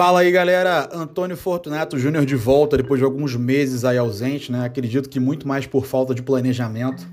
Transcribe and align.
Fala 0.00 0.20
aí, 0.20 0.32
galera. 0.32 0.88
Antônio 0.94 1.36
Fortunato 1.36 1.98
Júnior 1.98 2.24
de 2.24 2.34
volta 2.34 2.74
depois 2.74 2.98
de 2.98 3.04
alguns 3.04 3.36
meses 3.36 3.84
aí 3.84 3.98
ausente, 3.98 4.50
né? 4.50 4.64
Acredito 4.64 5.10
que 5.10 5.20
muito 5.20 5.46
mais 5.46 5.66
por 5.66 5.84
falta 5.84 6.14
de 6.14 6.22
planejamento 6.22 7.06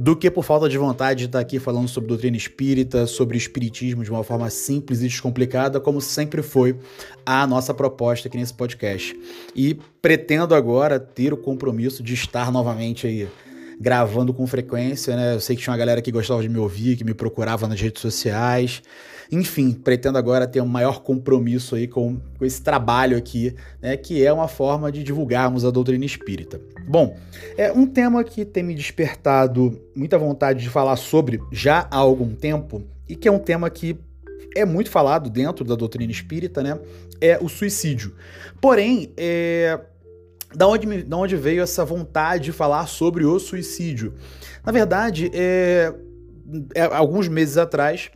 do 0.00 0.16
que 0.16 0.30
por 0.30 0.42
falta 0.42 0.66
de 0.66 0.78
vontade 0.78 1.18
de 1.18 1.24
estar 1.26 1.40
aqui 1.40 1.58
falando 1.58 1.88
sobre 1.88 2.08
doutrina 2.08 2.34
espírita, 2.34 3.06
sobre 3.06 3.36
espiritismo 3.36 4.02
de 4.02 4.10
uma 4.10 4.24
forma 4.24 4.48
simples 4.48 5.00
e 5.00 5.08
descomplicada, 5.08 5.78
como 5.78 6.00
sempre 6.00 6.40
foi 6.42 6.78
a 7.26 7.46
nossa 7.46 7.74
proposta 7.74 8.28
aqui 8.28 8.38
nesse 8.38 8.54
podcast. 8.54 9.14
E 9.54 9.78
pretendo 10.00 10.54
agora 10.54 10.98
ter 10.98 11.34
o 11.34 11.36
compromisso 11.36 12.02
de 12.02 12.14
estar 12.14 12.50
novamente 12.50 13.06
aí 13.06 13.28
gravando 13.80 14.32
com 14.32 14.46
frequência, 14.46 15.14
né? 15.16 15.34
Eu 15.34 15.40
sei 15.40 15.56
que 15.56 15.62
tinha 15.62 15.72
uma 15.72 15.78
galera 15.78 16.00
que 16.00 16.10
gostava 16.10 16.42
de 16.42 16.48
me 16.48 16.58
ouvir, 16.58 16.96
que 16.96 17.04
me 17.04 17.14
procurava 17.14 17.68
nas 17.68 17.80
redes 17.80 18.00
sociais. 18.00 18.82
Enfim, 19.30 19.72
pretendo 19.72 20.18
agora 20.18 20.46
ter 20.46 20.60
um 20.60 20.66
maior 20.66 21.02
compromisso 21.02 21.74
aí 21.74 21.88
com, 21.88 22.18
com 22.38 22.44
esse 22.44 22.62
trabalho 22.62 23.16
aqui, 23.16 23.54
né, 23.82 23.96
que 23.96 24.24
é 24.24 24.32
uma 24.32 24.46
forma 24.46 24.90
de 24.92 25.02
divulgarmos 25.02 25.64
a 25.64 25.70
doutrina 25.70 26.04
espírita. 26.04 26.60
Bom, 26.86 27.16
é 27.56 27.72
um 27.72 27.86
tema 27.86 28.22
que 28.22 28.44
tem 28.44 28.62
me 28.62 28.74
despertado 28.74 29.80
muita 29.94 30.16
vontade 30.16 30.62
de 30.62 30.70
falar 30.70 30.96
sobre 30.96 31.40
já 31.50 31.88
há 31.90 31.96
algum 31.96 32.34
tempo 32.34 32.84
e 33.08 33.16
que 33.16 33.26
é 33.26 33.32
um 33.32 33.38
tema 33.38 33.68
que 33.68 33.98
é 34.54 34.64
muito 34.64 34.90
falado 34.90 35.28
dentro 35.28 35.64
da 35.64 35.74
doutrina 35.74 36.10
espírita, 36.10 36.62
né? 36.62 36.78
É 37.20 37.38
o 37.40 37.48
suicídio. 37.48 38.14
Porém, 38.60 39.12
é, 39.16 39.78
da 40.54 40.66
onde, 40.66 41.02
da 41.02 41.16
onde 41.16 41.36
veio 41.36 41.62
essa 41.62 41.84
vontade 41.84 42.44
de 42.44 42.52
falar 42.52 42.86
sobre 42.86 43.24
o 43.24 43.38
suicídio? 43.38 44.14
Na 44.64 44.72
verdade, 44.72 45.30
é, 45.32 45.92
é, 46.74 46.82
alguns 46.84 47.28
meses 47.28 47.56
atrás, 47.56 48.10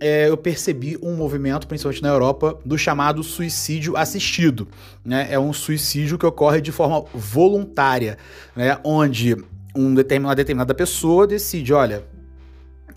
é, 0.00 0.28
eu 0.28 0.36
percebi 0.36 0.98
um 1.02 1.14
movimento, 1.14 1.66
principalmente 1.66 2.02
na 2.02 2.08
Europa, 2.08 2.58
do 2.64 2.76
chamado 2.76 3.22
suicídio 3.22 3.96
assistido. 3.96 4.68
Né? 5.04 5.28
É 5.30 5.38
um 5.38 5.52
suicídio 5.52 6.18
que 6.18 6.26
ocorre 6.26 6.60
de 6.60 6.72
forma 6.72 7.04
voluntária, 7.14 8.18
né? 8.54 8.78
onde 8.84 9.36
um 9.74 9.94
determinada, 9.94 10.30
uma 10.30 10.36
determinada 10.36 10.74
pessoa 10.74 11.26
decide, 11.26 11.72
olha, 11.72 12.04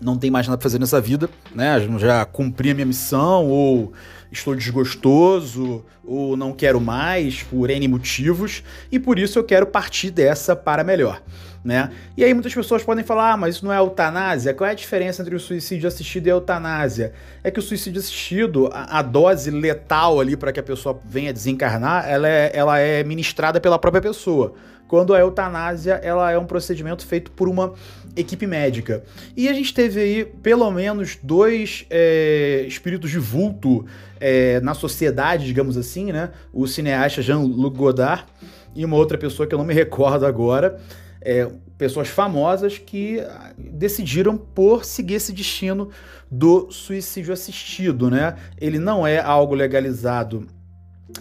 não 0.00 0.16
tem 0.16 0.30
mais 0.30 0.46
nada 0.46 0.56
pra 0.56 0.62
fazer 0.62 0.78
nessa 0.78 1.00
vida, 1.00 1.28
né? 1.54 1.80
Já 1.98 2.24
cumpri 2.24 2.70
a 2.70 2.74
minha 2.74 2.86
missão, 2.86 3.46
ou 3.46 3.92
estou 4.30 4.54
desgostoso, 4.54 5.84
ou 6.04 6.36
não 6.36 6.52
quero 6.52 6.80
mais, 6.80 7.42
por 7.42 7.68
N 7.70 7.86
motivos, 7.88 8.62
e 8.90 8.98
por 8.98 9.18
isso 9.18 9.38
eu 9.38 9.44
quero 9.44 9.66
partir 9.66 10.10
dessa 10.10 10.56
para 10.56 10.82
melhor 10.82 11.20
né? 11.62 11.90
E 12.16 12.24
aí 12.24 12.32
muitas 12.32 12.54
pessoas 12.54 12.82
podem 12.82 13.04
falar, 13.04 13.32
ah, 13.32 13.36
mas 13.36 13.56
isso 13.56 13.64
não 13.64 13.72
é 13.72 13.78
eutanásia. 13.78 14.54
Qual 14.54 14.66
é 14.66 14.72
a 14.72 14.74
diferença 14.74 15.22
entre 15.22 15.34
o 15.34 15.40
suicídio 15.40 15.86
assistido 15.86 16.26
e 16.26 16.30
a 16.30 16.34
eutanásia? 16.34 17.12
É 17.44 17.50
que 17.50 17.58
o 17.58 17.62
suicídio 17.62 18.00
assistido, 18.00 18.70
a, 18.72 18.98
a 18.98 19.02
dose 19.02 19.50
letal 19.50 20.20
ali 20.20 20.36
para 20.36 20.52
que 20.52 20.60
a 20.60 20.62
pessoa 20.62 20.98
venha 21.04 21.32
desencarnar, 21.32 22.08
ela 22.08 22.28
é, 22.28 22.50
ela 22.54 22.78
é 22.78 23.04
ministrada 23.04 23.60
pela 23.60 23.78
própria 23.78 24.00
pessoa. 24.00 24.54
Quando 24.88 25.14
a 25.14 25.20
eutanásia, 25.20 26.00
ela 26.02 26.32
é 26.32 26.38
um 26.38 26.46
procedimento 26.46 27.06
feito 27.06 27.30
por 27.30 27.48
uma 27.48 27.74
equipe 28.16 28.46
médica. 28.46 29.02
E 29.36 29.48
a 29.48 29.52
gente 29.52 29.72
teve 29.72 30.00
aí 30.00 30.24
pelo 30.24 30.70
menos 30.70 31.18
dois 31.22 31.86
é, 31.90 32.64
espíritos 32.66 33.10
de 33.10 33.18
vulto 33.18 33.84
é, 34.18 34.60
na 34.60 34.74
sociedade, 34.74 35.46
digamos 35.46 35.76
assim, 35.76 36.12
né? 36.12 36.30
O 36.52 36.66
cineasta 36.66 37.22
Jean-Luc 37.22 37.76
Godard 37.76 38.26
e 38.74 38.84
uma 38.84 38.96
outra 38.96 39.18
pessoa 39.18 39.46
que 39.46 39.54
eu 39.54 39.58
não 39.58 39.64
me 39.64 39.74
recordo 39.74 40.26
agora, 40.26 40.80
é, 41.20 41.48
pessoas 41.76 42.08
famosas 42.08 42.78
que 42.78 43.18
decidiram 43.58 44.36
por 44.36 44.84
seguir 44.84 45.14
esse 45.14 45.32
destino 45.32 45.90
do 46.30 46.70
suicídio 46.70 47.32
assistido, 47.32 48.10
né? 48.10 48.36
Ele 48.60 48.78
não 48.78 49.06
é 49.06 49.18
algo 49.18 49.54
legalizado 49.54 50.46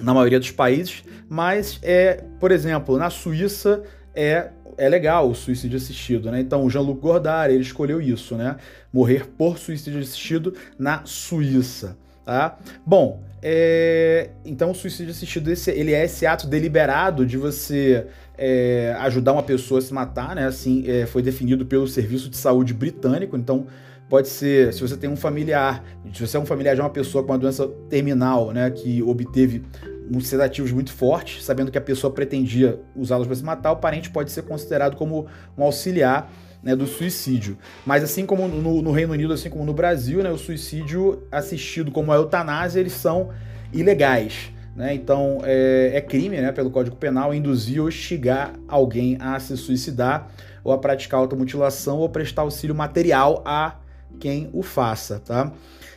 na 0.01 0.13
maioria 0.13 0.39
dos 0.39 0.51
países, 0.51 1.03
mas 1.27 1.79
é, 1.81 2.23
por 2.39 2.51
exemplo, 2.51 2.97
na 2.97 3.09
Suíça 3.09 3.83
é 4.13 4.49
é 4.79 4.87
legal 4.87 5.29
o 5.29 5.35
suicídio 5.35 5.77
assistido, 5.77 6.31
né? 6.31 6.39
Então 6.39 6.63
o 6.63 6.69
Jean-Luc 6.69 7.01
Godard, 7.01 7.53
ele 7.53 7.61
escolheu 7.61 8.01
isso, 8.01 8.35
né? 8.35 8.55
Morrer 8.91 9.27
por 9.37 9.57
suicídio 9.57 9.99
assistido 9.99 10.53
na 10.77 11.01
Suíça, 11.05 11.97
tá? 12.25 12.57
Bom, 12.85 13.21
é... 13.41 14.29
então 14.45 14.71
o 14.71 14.75
suicídio 14.75 15.11
assistido 15.11 15.51
ele 15.67 15.93
é 15.93 16.05
esse 16.05 16.25
ato 16.25 16.47
deliberado 16.47 17.25
de 17.25 17.37
você 17.37 18.07
é, 18.37 18.95
ajudar 18.99 19.33
uma 19.33 19.43
pessoa 19.43 19.79
a 19.79 19.81
se 19.81 19.93
matar, 19.93 20.33
né? 20.33 20.47
Assim, 20.47 20.89
é, 20.89 21.05
foi 21.05 21.21
definido 21.21 21.65
pelo 21.65 21.85
Serviço 21.85 22.29
de 22.29 22.37
Saúde 22.37 22.73
Britânico, 22.73 23.35
então 23.35 23.67
pode 24.07 24.29
ser, 24.29 24.73
se 24.73 24.81
você 24.81 24.95
tem 24.95 25.09
um 25.09 25.17
familiar, 25.17 25.83
se 26.13 26.25
você 26.25 26.37
é 26.37 26.39
um 26.39 26.45
familiar 26.45 26.73
de 26.73 26.81
uma 26.81 26.89
pessoa 26.89 27.23
com 27.23 27.33
uma 27.33 27.37
doença 27.37 27.67
terminal, 27.89 28.51
né, 28.51 28.71
que 28.71 29.03
obteve 29.03 29.61
uns 30.09 30.27
sedativos 30.27 30.71
muito 30.71 30.91
fortes, 30.91 31.43
sabendo 31.43 31.71
que 31.71 31.77
a 31.77 31.81
pessoa 31.81 32.11
pretendia 32.11 32.79
usá-los 32.95 33.27
para 33.27 33.35
se 33.35 33.43
matar, 33.43 33.71
o 33.71 33.77
parente 33.77 34.09
pode 34.09 34.31
ser 34.31 34.41
considerado 34.43 34.95
como 34.95 35.27
um 35.57 35.63
auxiliar 35.63 36.31
né, 36.63 36.75
do 36.75 36.87
suicídio. 36.87 37.57
Mas 37.85 38.03
assim 38.03 38.25
como 38.25 38.47
no, 38.47 38.81
no, 38.81 38.91
Reino 38.91 39.13
Unido, 39.13 39.33
assim 39.33 39.49
como 39.49 39.63
no 39.63 39.73
Brasil, 39.73 40.21
né, 40.23 40.29
o 40.29 40.37
suicídio 40.37 41.23
assistido 41.31 41.91
como 41.91 42.11
a 42.11 42.15
eutanásia, 42.15 42.79
eles 42.79 42.93
são 42.93 43.29
ilegais. 43.71 44.51
Né? 44.75 44.93
Então 44.93 45.39
é, 45.43 45.91
é, 45.93 46.01
crime 46.01 46.37
né, 46.37 46.51
pelo 46.51 46.69
Código 46.69 46.95
Penal 46.95 47.33
induzir 47.33 47.81
ou 47.81 47.89
instigar 47.89 48.53
alguém 48.67 49.17
a 49.19 49.39
se 49.39 49.55
suicidar 49.57 50.29
ou 50.63 50.71
a 50.71 50.77
praticar 50.77 51.19
automutilação 51.19 51.97
ou 51.99 52.09
prestar 52.09 52.43
auxílio 52.43 52.75
material 52.75 53.41
a 53.45 53.75
quem 54.19 54.49
o 54.53 54.61
faça. 54.61 55.19
Tá? 55.19 55.51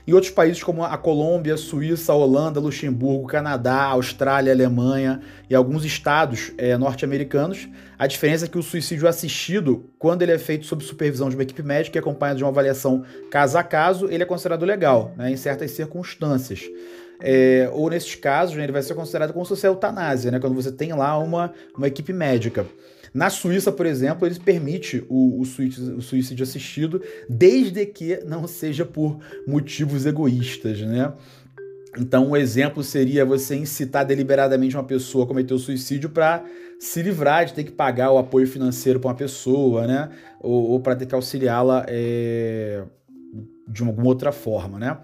Em 0.06 0.12
outros 0.12 0.32
países 0.32 0.62
como 0.62 0.82
a 0.82 0.98
Colômbia, 0.98 1.56
Suíça, 1.56 2.12
Holanda, 2.12 2.58
Luxemburgo, 2.58 3.28
Canadá, 3.28 3.84
Austrália, 3.84 4.52
Alemanha 4.52 5.20
e 5.48 5.54
alguns 5.54 5.84
estados 5.84 6.52
é, 6.58 6.76
norte-americanos, 6.76 7.68
a 7.96 8.06
diferença 8.08 8.46
é 8.46 8.48
que 8.48 8.58
o 8.58 8.62
suicídio 8.64 9.06
assistido, 9.06 9.88
quando 10.00 10.22
ele 10.22 10.32
é 10.32 10.38
feito 10.38 10.66
sob 10.66 10.82
supervisão 10.82 11.28
de 11.28 11.36
uma 11.36 11.44
equipe 11.44 11.62
médica 11.62 11.96
e 11.96 12.00
acompanhado 12.00 12.38
de 12.38 12.44
uma 12.44 12.50
avaliação 12.50 13.04
caso 13.30 13.56
a 13.56 13.62
caso, 13.62 14.08
ele 14.10 14.24
é 14.24 14.26
considerado 14.26 14.64
legal, 14.64 15.12
né, 15.16 15.30
em 15.30 15.36
certas 15.36 15.70
circunstâncias. 15.70 16.62
É, 17.20 17.70
ou 17.72 17.88
nesses 17.88 18.16
casos, 18.16 18.56
né, 18.56 18.64
ele 18.64 18.72
vai 18.72 18.82
ser 18.82 18.94
considerado 18.94 19.32
como 19.32 19.44
se 19.44 19.50
fosse 19.50 19.68
eutanásia, 19.68 20.32
né, 20.32 20.40
quando 20.40 20.54
você 20.54 20.72
tem 20.72 20.92
lá 20.92 21.16
uma, 21.16 21.52
uma 21.76 21.86
equipe 21.86 22.12
médica. 22.12 22.66
Na 23.14 23.28
Suíça, 23.28 23.70
por 23.70 23.84
exemplo, 23.84 24.26
eles 24.26 24.38
permitem 24.38 25.04
o, 25.08 25.40
o, 25.40 25.44
suicídio, 25.44 25.96
o 25.96 26.02
suicídio 26.02 26.42
assistido, 26.42 27.02
desde 27.28 27.84
que 27.84 28.24
não 28.24 28.46
seja 28.46 28.84
por 28.84 29.18
motivos 29.46 30.06
egoístas, 30.06 30.80
né? 30.80 31.12
Então, 31.98 32.30
um 32.30 32.36
exemplo 32.36 32.82
seria 32.82 33.22
você 33.22 33.54
incitar 33.54 34.06
deliberadamente 34.06 34.74
uma 34.74 34.84
pessoa 34.84 35.24
a 35.24 35.28
cometer 35.28 35.52
o 35.52 35.58
suicídio 35.58 36.08
para 36.08 36.42
se 36.78 37.02
livrar 37.02 37.44
de 37.44 37.52
ter 37.52 37.64
que 37.64 37.70
pagar 37.70 38.10
o 38.10 38.18
apoio 38.18 38.46
financeiro 38.46 38.98
para 38.98 39.08
uma 39.10 39.14
pessoa, 39.14 39.86
né? 39.86 40.08
Ou, 40.40 40.70
ou 40.70 40.80
para 40.80 40.96
ter 40.96 41.04
que 41.04 41.14
auxiliá-la 41.14 41.84
é, 41.86 42.82
de 43.68 43.82
alguma 43.82 44.06
outra 44.06 44.32
forma, 44.32 44.78
né? 44.78 44.98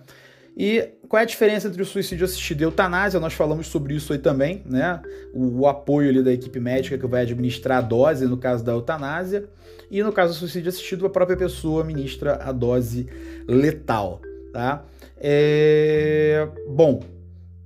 E 0.59 0.91
qual 1.09 1.21
é 1.21 1.23
a 1.23 1.27
diferença 1.27 1.69
entre 1.69 1.81
o 1.81 1.87
suicídio 1.87 2.25
assistido 2.25 2.63
e 2.63 2.65
eutanásia? 2.65 3.21
Nós 3.21 3.33
falamos 3.33 3.69
sobre 3.69 3.95
isso 3.95 4.13
aí 4.13 4.19
também, 4.19 4.61
né? 4.67 5.01
O, 5.33 5.61
o, 5.61 5.67
apoio 5.69 6.11
ali 6.11 6.21
da 6.21 6.33
equipe 6.33 6.59
médica 6.59 6.99
que 6.99 7.07
vai 7.07 7.23
administrar 7.23 7.79
a 7.79 7.81
dose 7.81 8.27
no 8.27 8.37
caso 8.37 8.65
da 8.65 8.73
eutanásia. 8.73 9.49
E 9.89 10.03
no 10.03 10.13
caso 10.13 10.33
do 10.33 10.37
suicídio 10.37 10.69
assistido, 10.69 11.07
a 11.07 11.11
própria 11.11 11.37
pessoa 11.37 11.85
administra 11.85 12.41
a 12.43 12.51
dose 12.51 13.07
letal, 13.47 14.21
tá? 14.53 14.85
É... 15.17 16.49
Bom, 16.69 17.05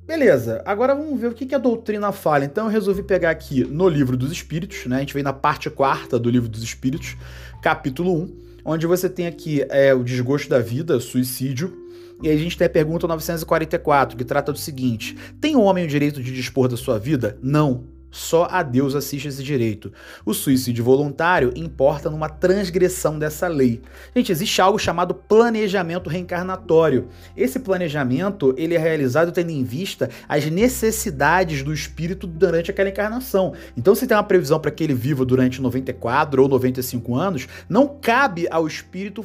beleza. 0.06 0.60
Agora 0.66 0.94
vamos 0.94 1.18
ver 1.18 1.28
o 1.28 1.32
que, 1.32 1.46
que 1.46 1.54
a 1.54 1.58
doutrina 1.58 2.12
fala. 2.12 2.44
Então 2.44 2.66
eu 2.66 2.70
resolvi 2.70 3.02
pegar 3.02 3.30
aqui 3.30 3.64
no 3.64 3.88
Livro 3.88 4.18
dos 4.18 4.30
Espíritos, 4.30 4.84
né? 4.84 4.96
A 4.96 5.00
gente 5.00 5.14
vem 5.14 5.22
na 5.22 5.32
parte 5.32 5.70
quarta 5.70 6.18
do 6.18 6.28
Livro 6.28 6.50
dos 6.50 6.62
Espíritos, 6.62 7.16
capítulo 7.62 8.12
1, 8.14 8.51
onde 8.64 8.86
você 8.86 9.08
tem 9.08 9.26
aqui 9.26 9.64
é, 9.68 9.94
o 9.94 10.02
desgosto 10.02 10.48
da 10.48 10.58
vida, 10.58 10.98
suicídio, 11.00 11.82
e 12.22 12.30
a 12.30 12.36
gente 12.36 12.56
tem 12.56 12.66
a 12.66 12.70
pergunta 12.70 13.06
944, 13.06 14.16
que 14.16 14.24
trata 14.24 14.52
do 14.52 14.58
seguinte: 14.58 15.16
tem 15.40 15.56
o 15.56 15.62
homem 15.62 15.84
o 15.84 15.88
direito 15.88 16.22
de 16.22 16.32
dispor 16.32 16.68
da 16.68 16.76
sua 16.76 16.98
vida? 16.98 17.36
Não. 17.42 17.84
Só 18.12 18.46
a 18.50 18.62
Deus 18.62 18.94
assiste 18.94 19.26
esse 19.26 19.42
direito. 19.42 19.90
O 20.24 20.34
suicídio 20.34 20.84
voluntário 20.84 21.52
importa 21.56 22.10
numa 22.10 22.28
transgressão 22.28 23.18
dessa 23.18 23.48
lei. 23.48 23.80
Gente, 24.14 24.30
existe 24.30 24.60
algo 24.60 24.78
chamado 24.78 25.14
planejamento 25.14 26.10
reencarnatório. 26.10 27.08
Esse 27.34 27.58
planejamento 27.58 28.54
ele 28.58 28.74
é 28.74 28.78
realizado 28.78 29.32
tendo 29.32 29.50
em 29.50 29.64
vista 29.64 30.10
as 30.28 30.44
necessidades 30.44 31.62
do 31.62 31.72
espírito 31.72 32.26
durante 32.26 32.70
aquela 32.70 32.90
encarnação. 32.90 33.54
Então, 33.76 33.94
se 33.94 34.06
tem 34.06 34.16
uma 34.16 34.22
previsão 34.22 34.60
para 34.60 34.70
que 34.70 34.84
ele 34.84 34.94
viva 34.94 35.24
durante 35.24 35.62
94 35.62 36.42
ou 36.42 36.48
95 36.48 37.16
anos, 37.16 37.48
não 37.68 37.88
cabe 37.88 38.46
ao 38.50 38.66
espírito 38.66 39.24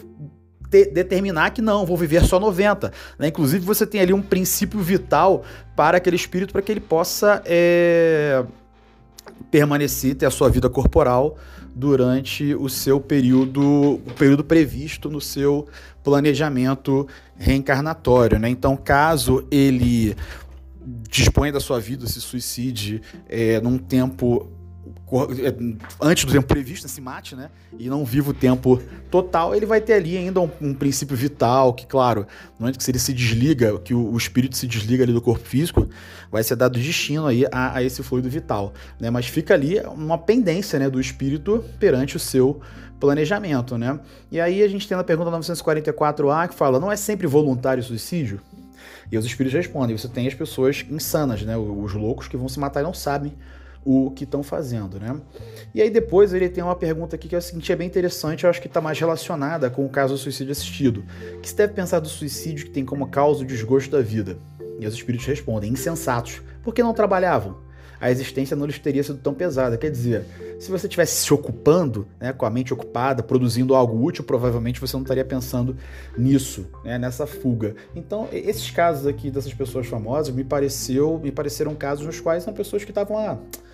determinar 0.69 1.51
que 1.51 1.61
não, 1.61 1.85
vou 1.85 1.97
viver 1.97 2.23
só 2.23 2.39
90. 2.39 2.91
Né? 3.17 3.27
Inclusive, 3.27 3.65
você 3.65 3.85
tem 3.85 4.01
ali 4.01 4.13
um 4.13 4.21
princípio 4.21 4.79
vital 4.79 5.43
para 5.75 5.97
aquele 5.97 6.15
espírito 6.15 6.51
para 6.51 6.61
que 6.61 6.71
ele 6.71 6.81
possa 6.81 7.41
é, 7.45 8.43
permanecer, 9.51 10.15
ter 10.15 10.25
a 10.25 10.31
sua 10.31 10.49
vida 10.49 10.69
corporal 10.69 11.37
durante 11.75 12.55
o 12.55 12.67
seu 12.67 12.99
período, 12.99 13.61
o 13.95 14.13
período 14.17 14.43
previsto 14.43 15.09
no 15.09 15.21
seu 15.21 15.67
planejamento 16.03 17.07
reencarnatório. 17.37 18.39
Né? 18.39 18.49
Então, 18.49 18.75
caso 18.75 19.45
ele 19.51 20.15
disponha 21.09 21.51
da 21.51 21.59
sua 21.59 21.79
vida, 21.79 22.07
se 22.07 22.21
suicide 22.21 23.01
é, 23.27 23.59
num 23.59 23.77
tempo 23.77 24.47
antes 26.01 26.25
do 26.25 26.31
tempo 26.33 26.47
previsto, 26.47 26.87
se 26.89 26.99
mate, 26.99 27.33
né? 27.33 27.49
E 27.79 27.87
não 27.87 28.03
viva 28.03 28.31
o 28.31 28.33
tempo 28.33 28.81
total, 29.09 29.55
ele 29.55 29.65
vai 29.65 29.79
ter 29.79 29.93
ali 29.93 30.17
ainda 30.17 30.41
um, 30.41 30.49
um 30.61 30.73
princípio 30.73 31.15
vital, 31.15 31.73
que, 31.73 31.85
claro, 31.85 32.27
no 32.59 32.65
momento 32.65 32.77
que 32.77 32.91
ele 32.91 32.99
se 32.99 33.13
desliga, 33.13 33.79
que 33.79 33.93
o, 33.93 34.11
o, 34.11 34.17
espírito 34.17 34.57
se 34.57 34.67
desliga 34.67 35.05
ali 35.05 35.13
do 35.13 35.21
corpo 35.21 35.47
físico, 35.47 35.87
vai 36.29 36.43
ser 36.43 36.57
dado 36.57 36.77
destino 36.77 37.25
aí 37.25 37.45
a, 37.51 37.77
a, 37.77 37.83
esse 37.83 38.03
fluido 38.03 38.29
vital, 38.29 38.73
né? 38.99 39.09
Mas 39.09 39.27
fica 39.27 39.53
ali 39.53 39.79
uma 39.79 40.17
pendência, 40.17 40.77
né, 40.77 40.89
do 40.89 40.99
espírito 40.99 41.63
perante 41.79 42.17
o 42.17 42.19
seu 42.19 42.59
planejamento, 42.99 43.77
né? 43.77 43.97
E 44.29 44.41
aí 44.41 44.61
a 44.61 44.67
gente 44.67 44.87
tem 44.89 44.97
a 44.97 45.03
pergunta 45.05 45.31
944A 45.31 46.49
que 46.49 46.55
fala: 46.55 46.81
não 46.81 46.91
é 46.91 46.97
sempre 46.97 47.27
voluntário 47.27 47.81
o 47.81 47.85
suicídio? 47.85 48.41
E 49.09 49.17
os 49.17 49.25
espíritos 49.25 49.57
respondem: 49.57 49.97
você 49.97 50.09
tem 50.09 50.27
as 50.27 50.33
pessoas 50.33 50.85
insanas, 50.89 51.43
né? 51.43 51.55
Os 51.55 51.93
loucos 51.93 52.27
que 52.27 52.35
vão 52.35 52.49
se 52.49 52.59
matar 52.59 52.81
e 52.81 52.83
não 52.83 52.93
sabem 52.93 53.31
o 53.87 54.11
que 54.11 54.25
estão 54.25 54.43
fazendo, 54.43 54.99
né? 54.99 55.15
E 55.73 55.81
aí 55.81 55.89
depois 55.89 56.33
ele 56.33 56.49
tem 56.49 56.61
uma 56.61 56.75
pergunta 56.75 57.15
aqui 57.15 57.29
que 57.29 57.35
eu 57.35 57.41
senti 57.41 57.71
é 57.71 57.75
bem 57.75 57.87
interessante, 57.87 58.43
eu 58.43 58.49
acho 58.49 58.59
que 58.59 58.67
está 58.67 58.81
mais 58.81 58.99
relacionada 58.99 59.69
com 59.69 59.85
o 59.85 59.89
caso 59.89 60.13
do 60.13 60.17
suicídio 60.17 60.51
assistido. 60.51 61.05
Que 61.41 61.47
se 61.47 61.55
deve 61.55 61.73
pensar 61.73 62.01
do 62.01 62.09
suicídio 62.09 62.65
que 62.65 62.71
tem 62.71 62.83
como 62.83 63.07
causa 63.07 63.43
o 63.43 63.47
desgosto 63.47 63.91
da 63.91 64.01
vida? 64.01 64.37
E 64.77 64.85
os 64.85 64.93
espíritos 64.93 65.25
respondem, 65.25 65.71
insensatos, 65.71 66.41
porque 66.61 66.83
não 66.83 66.93
trabalhavam? 66.93 67.65
A 67.99 68.11
existência 68.11 68.55
não 68.57 68.65
lhes 68.65 68.77
teria 68.77 69.01
sido 69.01 69.17
tão 69.19 69.33
pesada. 69.33 69.77
Quer 69.77 69.89
dizer, 69.89 70.25
se 70.59 70.69
você 70.69 70.85
estivesse 70.85 71.23
se 71.23 71.33
ocupando, 71.33 72.07
né, 72.19 72.33
com 72.33 72.45
a 72.45 72.49
mente 72.49 72.73
ocupada, 72.73 73.23
produzindo 73.23 73.73
algo 73.73 74.03
útil, 74.03 74.23
provavelmente 74.23 74.81
você 74.81 74.95
não 74.95 75.01
estaria 75.01 75.25
pensando 75.25 75.77
nisso, 76.15 76.67
né, 76.83 76.99
nessa 76.99 77.25
fuga. 77.25 77.75
Então, 77.95 78.27
esses 78.31 78.69
casos 78.69 79.07
aqui 79.07 79.31
dessas 79.31 79.53
pessoas 79.53 79.87
famosas 79.87 80.35
me 80.35 80.43
pareceu, 80.43 81.19
me 81.23 81.31
pareceram 81.31 81.73
casos 81.73 82.05
nos 82.05 82.19
quais 82.19 82.43
são 82.43 82.53
pessoas 82.53 82.83
que 82.83 82.91
estavam 82.91 83.15
lá. 83.15 83.39
Ah, 83.39 83.66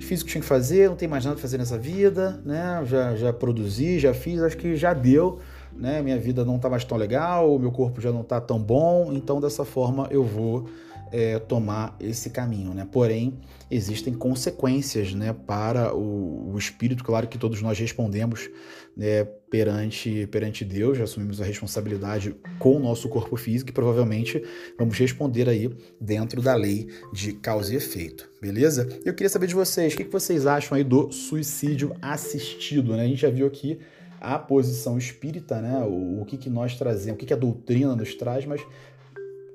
fiz 0.00 0.20
o 0.20 0.24
que 0.24 0.32
tinha 0.32 0.42
que 0.42 0.48
fazer, 0.48 0.88
não 0.88 0.96
tem 0.96 1.08
mais 1.08 1.24
nada 1.24 1.34
para 1.34 1.42
fazer 1.42 1.58
nessa 1.58 1.78
vida, 1.78 2.40
né? 2.44 2.82
Já, 2.84 3.16
já 3.16 3.32
produzi, 3.32 3.98
já 3.98 4.14
fiz, 4.14 4.40
acho 4.42 4.56
que 4.56 4.76
já 4.76 4.92
deu, 4.92 5.38
né? 5.72 6.02
Minha 6.02 6.18
vida 6.18 6.44
não 6.44 6.58
tá 6.58 6.68
mais 6.68 6.84
tão 6.84 6.96
legal, 6.96 7.54
o 7.54 7.58
meu 7.58 7.70
corpo 7.70 8.00
já 8.00 8.12
não 8.12 8.22
tá 8.22 8.40
tão 8.40 8.58
bom, 8.58 9.12
então 9.12 9.40
dessa 9.40 9.64
forma 9.64 10.06
eu 10.10 10.24
vou 10.24 10.66
é, 11.12 11.38
tomar 11.38 11.96
esse 12.00 12.30
caminho, 12.30 12.74
né? 12.74 12.86
Porém, 12.90 13.38
existem 13.70 14.14
consequências, 14.14 15.12
né, 15.12 15.32
para 15.32 15.94
o, 15.94 16.52
o 16.52 16.58
espírito. 16.58 17.04
Claro 17.04 17.28
que 17.28 17.38
todos 17.38 17.60
nós 17.62 17.78
respondemos 17.78 18.48
né, 18.96 19.24
perante 19.50 20.26
perante 20.28 20.64
Deus, 20.64 20.98
assumimos 20.98 21.40
a 21.40 21.44
responsabilidade 21.44 22.34
com 22.58 22.76
o 22.76 22.78
nosso 22.78 23.08
corpo 23.08 23.36
físico 23.36 23.70
e 23.70 23.72
provavelmente 23.72 24.42
vamos 24.78 24.98
responder 24.98 25.48
aí 25.48 25.70
dentro 26.00 26.40
da 26.40 26.54
lei 26.54 26.88
de 27.12 27.32
causa 27.34 27.72
e 27.72 27.76
efeito, 27.76 28.30
beleza? 28.40 28.88
Eu 29.04 29.14
queria 29.14 29.28
saber 29.28 29.46
de 29.46 29.54
vocês, 29.54 29.94
o 29.94 29.96
que 29.96 30.04
vocês 30.04 30.46
acham 30.46 30.76
aí 30.76 30.84
do 30.84 31.12
suicídio 31.12 31.94
assistido, 32.00 32.96
né? 32.96 33.02
A 33.02 33.08
gente 33.08 33.20
já 33.20 33.30
viu 33.30 33.46
aqui 33.46 33.78
a 34.20 34.38
posição 34.38 34.96
espírita, 34.96 35.60
né? 35.60 35.78
O, 35.84 36.22
o 36.22 36.24
que, 36.24 36.36
que 36.36 36.48
nós 36.48 36.76
trazemos, 36.76 37.16
o 37.16 37.18
que, 37.18 37.26
que 37.26 37.34
a 37.34 37.36
doutrina 37.36 37.94
nos 37.94 38.14
traz, 38.14 38.46
mas 38.46 38.62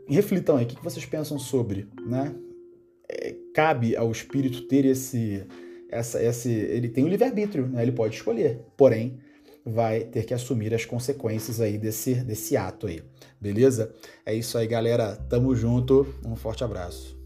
reflitam 0.07 0.57
aí, 0.57 0.65
o 0.65 0.67
que 0.67 0.83
vocês 0.83 1.05
pensam 1.05 1.37
sobre, 1.39 1.87
né? 2.05 2.35
É, 3.09 3.35
cabe 3.53 3.95
ao 3.95 4.11
espírito 4.11 4.67
ter 4.67 4.85
esse, 4.85 5.43
essa, 5.89 6.21
esse, 6.23 6.49
ele 6.49 6.89
tem 6.89 7.03
o 7.03 7.07
um 7.07 7.09
livre-arbítrio, 7.09 7.67
né? 7.67 7.81
Ele 7.81 7.91
pode 7.91 8.15
escolher, 8.15 8.61
porém 8.77 9.19
vai 9.65 10.01
ter 10.01 10.25
que 10.25 10.33
assumir 10.33 10.73
as 10.73 10.85
consequências 10.85 11.61
aí 11.61 11.77
desse, 11.77 12.15
desse 12.15 12.57
ato 12.57 12.87
aí, 12.87 13.01
beleza? 13.39 13.93
É 14.25 14.33
isso 14.33 14.57
aí, 14.57 14.67
galera. 14.67 15.15
Tamo 15.29 15.55
junto. 15.55 16.07
Um 16.25 16.35
forte 16.35 16.63
abraço. 16.63 17.20